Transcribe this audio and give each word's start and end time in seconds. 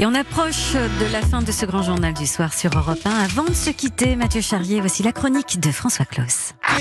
Et 0.00 0.06
on 0.06 0.14
approche 0.14 0.72
de 0.72 1.12
la 1.12 1.20
fin 1.20 1.42
de 1.42 1.52
ce 1.52 1.66
grand 1.66 1.82
journal 1.82 2.14
du 2.14 2.26
soir 2.26 2.54
sur 2.54 2.70
Europe 2.74 3.00
1. 3.04 3.10
Avant 3.10 3.44
de 3.44 3.52
se 3.52 3.68
quitter, 3.68 4.16
Mathieu 4.16 4.40
Charrier, 4.40 4.80
voici 4.80 5.02
la 5.02 5.12
chronique 5.12 5.60
de 5.60 5.70
François 5.70 6.06
Claus. 6.06 6.54
3-0 6.78 6.80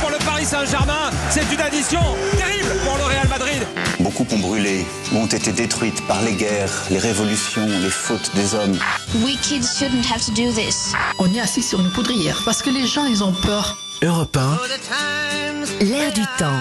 pour 0.00 0.10
le 0.10 0.24
Paris 0.24 0.44
Saint-Germain. 0.44 1.10
C'est 1.28 1.52
une 1.52 1.60
addition 1.60 1.98
terrible 2.38 2.70
pour 2.84 2.96
le 2.98 3.02
Real 3.02 3.26
Madrid. 3.26 3.66
Beaucoup 3.98 4.24
ont 4.30 4.38
brûlé, 4.38 4.86
ont 5.12 5.26
été 5.26 5.50
détruites 5.50 6.06
par 6.06 6.22
les 6.22 6.34
guerres, 6.34 6.70
les 6.88 6.98
révolutions, 6.98 7.66
les 7.66 7.90
fautes 7.90 8.30
des 8.36 8.54
hommes. 8.54 8.78
We 9.24 9.36
kids 9.40 9.66
shouldn't 9.76 10.06
have 10.08 10.24
to 10.24 10.30
do 10.30 10.52
this. 10.52 10.92
On 11.18 11.34
est 11.34 11.40
assis 11.40 11.64
sur 11.64 11.80
une 11.80 11.90
poudrière 11.90 12.40
parce 12.44 12.62
que 12.62 12.70
les 12.70 12.86
gens, 12.86 13.06
ils 13.06 13.24
ont 13.24 13.32
peur. 13.32 13.76
Europe 14.04 14.36
1, 14.36 15.84
L'air 15.84 16.12
du 16.12 16.22
temps. 16.38 16.60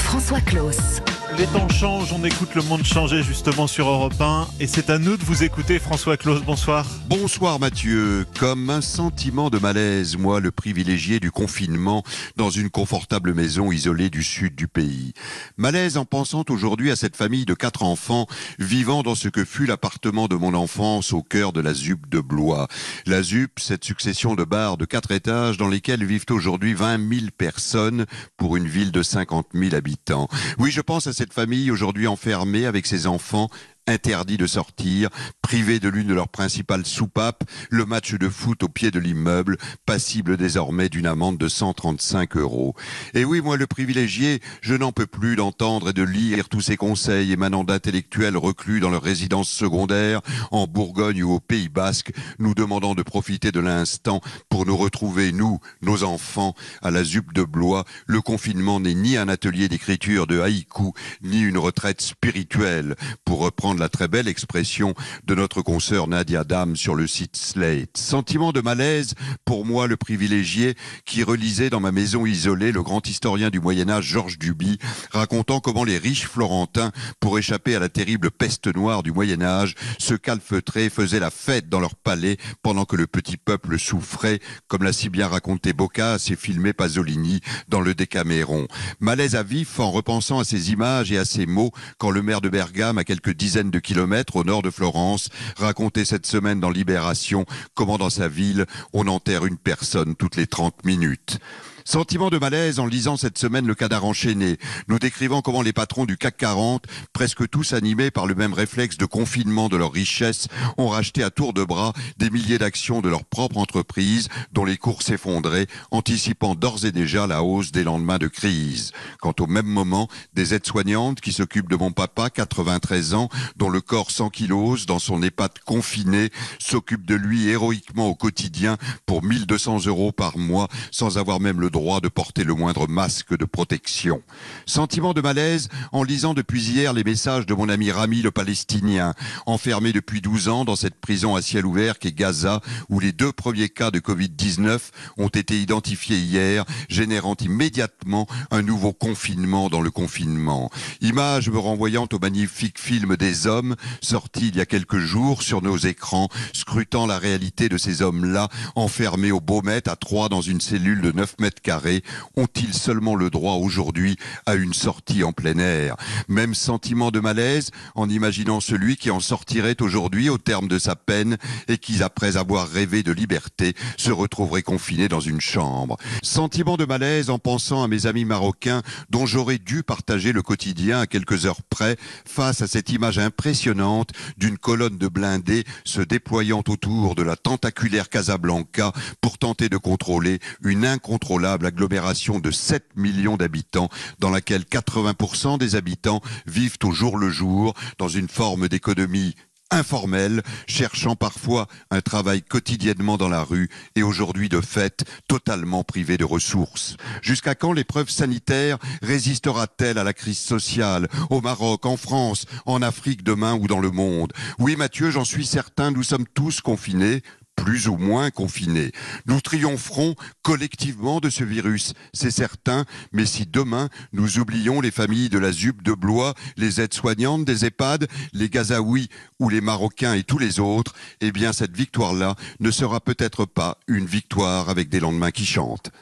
François 0.00 0.40
Claus. 0.40 1.00
Les 1.38 1.46
temps 1.46 1.68
changent, 1.68 2.12
on 2.12 2.22
écoute 2.24 2.54
le 2.54 2.62
monde 2.62 2.84
changer 2.84 3.22
justement 3.22 3.66
sur 3.66 3.88
Europe 3.88 4.20
1 4.20 4.48
et 4.60 4.66
c'est 4.66 4.90
à 4.90 4.98
nous 4.98 5.16
de 5.16 5.24
vous 5.24 5.44
écouter 5.44 5.78
François 5.78 6.16
Claus, 6.16 6.42
bonsoir. 6.42 6.86
Bonsoir 7.08 7.58
Mathieu. 7.58 8.26
Comme 8.38 8.68
un 8.68 8.82
sentiment 8.82 9.48
de 9.48 9.58
malaise, 9.58 10.18
moi 10.18 10.40
le 10.40 10.50
privilégié 10.50 11.20
du 11.20 11.30
confinement 11.30 12.02
dans 12.36 12.50
une 12.50 12.68
confortable 12.68 13.32
maison 13.32 13.72
isolée 13.72 14.10
du 14.10 14.22
sud 14.22 14.54
du 14.54 14.68
pays. 14.68 15.14
Malaise 15.56 15.96
en 15.96 16.04
pensant 16.04 16.44
aujourd'hui 16.50 16.90
à 16.90 16.96
cette 16.96 17.16
famille 17.16 17.46
de 17.46 17.54
quatre 17.54 17.82
enfants 17.82 18.26
vivant 18.58 19.02
dans 19.02 19.14
ce 19.14 19.28
que 19.28 19.44
fut 19.44 19.64
l'appartement 19.64 20.28
de 20.28 20.36
mon 20.36 20.52
enfance 20.52 21.12
au 21.14 21.22
cœur 21.22 21.52
de 21.54 21.60
la 21.60 21.72
ZUP 21.72 22.08
de 22.10 22.20
Blois. 22.20 22.68
La 23.06 23.22
ZUP, 23.22 23.58
cette 23.58 23.84
succession 23.84 24.34
de 24.34 24.44
bars 24.44 24.76
de 24.76 24.84
quatre 24.84 25.12
étages 25.12 25.56
dans 25.56 25.68
lesquels 25.68 26.04
vivent 26.04 26.26
aujourd'hui 26.30 26.74
20 26.74 26.98
000 26.98 27.26
personnes 27.36 28.04
pour 28.36 28.56
une 28.56 28.68
ville 28.68 28.92
de 28.92 29.02
50 29.02 29.46
000 29.54 29.74
habitants. 29.74 30.28
Oui, 30.58 30.70
je 30.70 30.80
pense 30.82 31.06
à 31.06 31.12
cette 31.12 31.21
famille 31.30 31.70
aujourd'hui 31.70 32.06
enfermée 32.06 32.66
avec 32.66 32.86
ses 32.86 33.06
enfants 33.06 33.50
interdits 33.86 34.36
de 34.36 34.46
sortir, 34.46 35.08
privés 35.42 35.80
de 35.80 35.88
l'une 35.88 36.06
de 36.06 36.14
leurs 36.14 36.28
principales 36.28 36.86
soupapes, 36.86 37.44
le 37.70 37.84
match 37.84 38.14
de 38.14 38.28
foot 38.28 38.62
au 38.62 38.68
pied 38.68 38.90
de 38.90 38.98
l'immeuble, 38.98 39.56
passible 39.86 40.36
désormais 40.36 40.88
d'une 40.88 41.06
amende 41.06 41.38
de 41.38 41.48
135 41.48 42.36
euros. 42.36 42.74
Et 43.14 43.24
oui, 43.24 43.40
moi 43.40 43.56
le 43.56 43.66
privilégié, 43.66 44.40
je 44.60 44.74
n'en 44.74 44.92
peux 44.92 45.06
plus 45.06 45.36
d'entendre 45.36 45.90
et 45.90 45.92
de 45.92 46.02
lire 46.02 46.48
tous 46.48 46.60
ces 46.60 46.76
conseils 46.76 47.32
émanant 47.32 47.64
d'intellectuels 47.64 48.36
reclus 48.36 48.80
dans 48.80 48.90
leur 48.90 49.02
résidence 49.02 49.50
secondaire, 49.50 50.20
en 50.50 50.66
Bourgogne 50.66 51.22
ou 51.22 51.32
au 51.32 51.40
Pays 51.40 51.68
Basque, 51.68 52.12
nous 52.38 52.54
demandant 52.54 52.94
de 52.94 53.02
profiter 53.02 53.52
de 53.52 53.60
l'instant 53.60 54.20
pour 54.48 54.66
nous 54.66 54.76
retrouver, 54.76 55.32
nous, 55.32 55.58
nos 55.80 56.04
enfants, 56.04 56.54
à 56.82 56.90
la 56.90 57.04
ZUP 57.04 57.32
de 57.32 57.42
Blois. 57.42 57.84
Le 58.06 58.20
confinement 58.20 58.80
n'est 58.80 58.94
ni 58.94 59.16
un 59.16 59.28
atelier 59.28 59.68
d'écriture 59.68 60.26
de 60.26 60.40
haïku, 60.40 60.92
ni 61.22 61.40
une 61.40 61.58
retraite 61.58 62.00
spirituelle, 62.00 62.96
pour 63.24 63.40
reprendre 63.40 63.71
la 63.80 63.88
très 63.88 64.08
belle 64.08 64.28
expression 64.28 64.94
de 65.24 65.34
notre 65.34 65.62
consoeur 65.62 66.08
Nadia 66.08 66.44
Dam 66.44 66.76
sur 66.76 66.94
le 66.94 67.06
site 67.06 67.36
Slate. 67.36 67.96
Sentiment 67.96 68.52
de 68.52 68.60
malaise 68.60 69.14
pour 69.44 69.64
moi 69.64 69.86
le 69.86 69.96
privilégié 69.96 70.74
qui 71.04 71.22
relisait 71.22 71.70
dans 71.70 71.80
ma 71.80 71.92
maison 71.92 72.26
isolée 72.26 72.72
le 72.72 72.82
grand 72.82 73.06
historien 73.06 73.50
du 73.50 73.60
Moyen 73.60 73.88
Âge 73.88 74.04
Georges 74.04 74.38
Duby 74.38 74.78
racontant 75.10 75.60
comment 75.60 75.84
les 75.84 75.98
riches 75.98 76.26
florentins 76.26 76.92
pour 77.20 77.38
échapper 77.38 77.76
à 77.76 77.78
la 77.78 77.88
terrible 77.88 78.30
peste 78.30 78.74
noire 78.74 79.02
du 79.02 79.12
Moyen 79.12 79.42
Âge 79.42 79.74
se 79.98 80.14
calfeutraient 80.14 80.90
faisaient 80.90 81.20
la 81.20 81.30
fête 81.30 81.68
dans 81.68 81.80
leur 81.80 81.94
palais 81.94 82.36
pendant 82.62 82.84
que 82.84 82.96
le 82.96 83.06
petit 83.06 83.36
peuple 83.36 83.78
souffrait 83.78 84.40
comme 84.68 84.82
l'a 84.82 84.92
si 84.92 85.08
bien 85.08 85.28
raconté 85.28 85.72
Boccace 85.72 86.30
et 86.30 86.36
filmé 86.36 86.72
Pasolini 86.72 87.40
dans 87.68 87.80
le 87.80 87.94
Décaméron. 87.94 88.66
Malaise 89.00 89.36
à 89.36 89.42
vif 89.42 89.78
en 89.80 89.90
repensant 89.90 90.38
à 90.38 90.44
ces 90.44 90.72
images 90.72 91.12
et 91.12 91.18
à 91.18 91.24
ces 91.24 91.46
mots 91.46 91.70
quand 91.98 92.10
le 92.10 92.22
maire 92.22 92.40
de 92.40 92.48
Bergame 92.48 92.98
à 92.98 93.04
quelques 93.04 93.34
dizaines 93.34 93.61
de 93.70 93.78
kilomètres 93.78 94.36
au 94.36 94.44
nord 94.44 94.62
de 94.62 94.70
Florence, 94.70 95.28
racontait 95.56 96.04
cette 96.04 96.26
semaine 96.26 96.60
dans 96.60 96.70
Libération 96.70 97.46
comment 97.74 97.98
dans 97.98 98.10
sa 98.10 98.28
ville, 98.28 98.66
on 98.92 99.06
enterre 99.06 99.46
une 99.46 99.58
personne 99.58 100.14
toutes 100.16 100.36
les 100.36 100.46
30 100.46 100.84
minutes. 100.84 101.38
Sentiment 101.84 102.30
de 102.30 102.38
malaise 102.38 102.78
en 102.78 102.86
lisant 102.86 103.16
cette 103.16 103.38
semaine 103.38 103.66
le 103.66 103.74
cadavre 103.74 104.06
enchaîné, 104.06 104.58
nous 104.88 105.00
décrivant 105.00 105.42
comment 105.42 105.62
les 105.62 105.72
patrons 105.72 106.04
du 106.04 106.16
CAC 106.16 106.36
40, 106.36 106.84
presque 107.12 107.48
tous 107.48 107.72
animés 107.72 108.12
par 108.12 108.26
le 108.26 108.36
même 108.36 108.52
réflexe 108.52 108.96
de 108.98 109.04
confinement 109.04 109.68
de 109.68 109.76
leur 109.76 109.92
richesse, 109.92 110.46
ont 110.78 110.88
racheté 110.88 111.24
à 111.24 111.30
tour 111.30 111.52
de 111.52 111.64
bras 111.64 111.92
des 112.18 112.30
milliers 112.30 112.58
d'actions 112.58 113.00
de 113.00 113.08
leur 113.08 113.24
propre 113.24 113.58
entreprise 113.58 114.28
dont 114.52 114.64
les 114.64 114.76
cours 114.76 115.02
s'effondraient, 115.02 115.66
anticipant 115.90 116.54
d'ores 116.54 116.84
et 116.84 116.92
déjà 116.92 117.26
la 117.26 117.42
hausse 117.42 117.72
des 117.72 117.82
lendemains 117.82 118.18
de 118.18 118.28
crise. 118.28 118.92
Quant 119.20 119.34
au 119.40 119.46
même 119.48 119.66
moment, 119.66 120.08
des 120.34 120.54
aides-soignantes 120.54 121.20
qui 121.20 121.32
s'occupent 121.32 121.70
de 121.70 121.76
mon 121.76 121.90
papa, 121.90 122.30
93 122.30 123.14
ans, 123.14 123.28
dont 123.56 123.70
le 123.70 123.80
corps 123.80 124.12
sans 124.12 124.30
kilos, 124.30 124.86
dans 124.86 125.00
son 125.00 125.20
EHPAD 125.22 125.58
confiné, 125.66 126.30
s'occupent 126.60 127.06
de 127.06 127.16
lui 127.16 127.48
héroïquement 127.48 128.06
au 128.06 128.14
quotidien 128.14 128.76
pour 129.04 129.24
1200 129.24 129.86
euros 129.86 130.12
par 130.12 130.38
mois, 130.38 130.68
sans 130.92 131.18
avoir 131.18 131.40
même 131.40 131.60
le 131.60 131.70
droit 131.72 132.00
de 132.00 132.08
porter 132.08 132.44
le 132.44 132.54
moindre 132.54 132.86
masque 132.86 133.36
de 133.36 133.44
protection. 133.44 134.22
Sentiment 134.66 135.14
de 135.14 135.20
malaise 135.20 135.68
en 135.90 136.04
lisant 136.04 136.34
depuis 136.34 136.62
hier 136.62 136.92
les 136.92 137.02
messages 137.02 137.46
de 137.46 137.54
mon 137.54 137.68
ami 137.68 137.90
Rami 137.90 138.22
le 138.22 138.30
Palestinien, 138.30 139.14
enfermé 139.46 139.92
depuis 139.92 140.20
12 140.20 140.48
ans 140.48 140.64
dans 140.64 140.76
cette 140.76 141.00
prison 141.00 141.34
à 141.34 141.42
ciel 141.42 141.66
ouvert 141.66 141.98
qu'est 141.98 142.12
Gaza, 142.12 142.60
où 142.88 143.00
les 143.00 143.10
deux 143.10 143.32
premiers 143.32 143.70
cas 143.70 143.90
de 143.90 143.98
Covid-19 143.98 144.78
ont 145.16 145.28
été 145.28 145.60
identifiés 145.60 146.18
hier, 146.18 146.64
générant 146.88 147.36
immédiatement 147.40 148.28
un 148.50 148.62
nouveau 148.62 148.92
confinement 148.92 149.68
dans 149.68 149.80
le 149.80 149.90
confinement. 149.90 150.70
Image 151.00 151.50
me 151.50 151.58
renvoyant 151.58 152.06
au 152.12 152.18
magnifique 152.18 152.78
film 152.78 153.16
des 153.16 153.46
hommes, 153.46 153.74
sorti 154.02 154.48
il 154.48 154.56
y 154.56 154.60
a 154.60 154.66
quelques 154.66 154.98
jours 154.98 155.42
sur 155.42 155.62
nos 155.62 155.78
écrans, 155.78 156.28
scrutant 156.52 157.06
la 157.06 157.18
réalité 157.18 157.70
de 157.70 157.78
ces 157.78 158.02
hommes-là, 158.02 158.48
enfermés 158.76 159.32
au 159.32 159.40
Beaumet 159.40 159.88
à 159.88 159.96
trois 159.96 160.28
dans 160.28 160.42
une 160.42 160.60
cellule 160.60 161.00
de 161.00 161.12
9 161.12 161.36
mètres 161.40 161.61
carrés 161.62 162.02
ont-ils 162.36 162.74
seulement 162.74 163.14
le 163.14 163.30
droit 163.30 163.54
aujourd'hui 163.54 164.16
à 164.46 164.54
une 164.54 164.74
sortie 164.74 165.24
en 165.24 165.32
plein 165.32 165.58
air? 165.58 165.96
Même 166.28 166.54
sentiment 166.54 167.10
de 167.10 167.20
malaise 167.20 167.70
en 167.94 168.08
imaginant 168.08 168.60
celui 168.60 168.96
qui 168.96 169.10
en 169.10 169.20
sortirait 169.20 169.80
aujourd'hui 169.80 170.28
au 170.28 170.38
terme 170.38 170.68
de 170.68 170.78
sa 170.78 170.96
peine 170.96 171.38
et 171.68 171.78
qui, 171.78 172.02
après 172.02 172.36
avoir 172.36 172.68
rêvé 172.68 173.02
de 173.02 173.12
liberté, 173.12 173.74
se 173.96 174.10
retrouverait 174.10 174.62
confiné 174.62 175.08
dans 175.08 175.20
une 175.20 175.40
chambre. 175.40 175.96
Sentiment 176.22 176.76
de 176.76 176.84
malaise 176.84 177.30
en 177.30 177.38
pensant 177.38 177.82
à 177.82 177.88
mes 177.88 178.06
amis 178.06 178.24
marocains 178.24 178.82
dont 179.10 179.26
j'aurais 179.26 179.58
dû 179.58 179.82
partager 179.82 180.32
le 180.32 180.42
quotidien 180.42 181.00
à 181.00 181.06
quelques 181.06 181.46
heures 181.46 181.62
près 181.62 181.96
face 182.26 182.62
à 182.62 182.66
cette 182.66 182.90
image 182.90 183.18
impressionnante 183.18 184.10
d'une 184.36 184.58
colonne 184.58 184.98
de 184.98 185.08
blindés 185.08 185.64
se 185.84 186.00
déployant 186.00 186.62
autour 186.68 187.14
de 187.14 187.22
la 187.22 187.36
tentaculaire 187.36 188.08
Casablanca 188.08 188.92
pour 189.20 189.38
tenter 189.38 189.68
de 189.68 189.76
contrôler 189.76 190.40
une 190.62 190.84
incontrôlable 190.84 191.51
agglomération 191.54 192.38
de 192.38 192.50
7 192.50 192.84
millions 192.96 193.36
d'habitants 193.36 193.88
dans 194.18 194.30
laquelle 194.30 194.62
80% 194.62 195.58
des 195.58 195.76
habitants 195.76 196.20
vivent 196.46 196.78
au 196.84 196.92
jour 196.92 197.18
le 197.18 197.30
jour 197.30 197.74
dans 197.98 198.08
une 198.08 198.28
forme 198.28 198.68
d'économie 198.68 199.34
informelle, 199.72 200.42
cherchant 200.66 201.16
parfois 201.16 201.66
un 201.90 202.00
travail 202.00 202.42
quotidiennement 202.42 203.16
dans 203.16 203.28
la 203.28 203.42
rue 203.42 203.70
et 203.96 204.02
aujourd'hui 204.02 204.48
de 204.48 204.60
fait 204.60 205.04
totalement 205.28 205.82
privé 205.82 206.18
de 206.18 206.24
ressources. 206.24 206.96
Jusqu'à 207.22 207.54
quand 207.54 207.72
l'épreuve 207.72 208.10
sanitaire 208.10 208.78
résistera-t-elle 209.02 209.98
à 209.98 210.04
la 210.04 210.12
crise 210.12 210.38
sociale 210.38 211.08
au 211.30 211.40
Maroc, 211.40 211.86
en 211.86 211.96
France, 211.96 212.44
en 212.66 212.82
Afrique 212.82 213.24
demain 213.24 213.54
ou 213.54 213.66
dans 213.66 213.80
le 213.80 213.90
monde? 213.90 214.32
Oui 214.58 214.76
Mathieu, 214.76 215.10
j'en 215.10 215.24
suis 215.24 215.46
certain, 215.46 215.90
nous 215.90 216.02
sommes 216.02 216.26
tous 216.34 216.60
confinés, 216.60 217.22
plus 217.62 217.86
ou 217.86 217.96
moins 217.96 218.30
confinés. 218.30 218.90
Nous 219.26 219.40
triompherons 219.40 220.16
collectivement 220.42 221.20
de 221.20 221.30
ce 221.30 221.44
virus, 221.44 221.94
c'est 222.12 222.32
certain, 222.32 222.84
mais 223.12 223.24
si 223.24 223.46
demain 223.46 223.88
nous 224.12 224.40
oublions 224.40 224.80
les 224.80 224.90
familles 224.90 225.28
de 225.28 225.38
la 225.38 225.52
ZUP 225.52 225.80
de 225.84 225.92
Blois, 225.92 226.34
les 226.56 226.80
aides-soignantes 226.80 227.44
des 227.44 227.64
EHPAD, 227.64 228.08
les 228.32 228.48
Gazaouis 228.48 229.08
ou 229.38 229.48
les 229.48 229.60
Marocains 229.60 230.14
et 230.14 230.24
tous 230.24 230.38
les 230.38 230.58
autres, 230.58 230.94
eh 231.20 231.30
bien 231.30 231.52
cette 231.52 231.76
victoire-là 231.76 232.34
ne 232.58 232.72
sera 232.72 232.98
peut-être 232.98 233.44
pas 233.44 233.78
une 233.86 234.06
victoire 234.06 234.68
avec 234.68 234.88
des 234.88 234.98
lendemains 234.98 235.30
qui 235.30 235.46
chantent. 235.46 235.92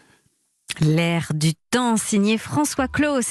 L'air 0.81 1.33
du 1.35 1.53
temps 1.71 1.99
signé 1.99 2.39
François 2.39 2.89
Claus. 2.89 3.27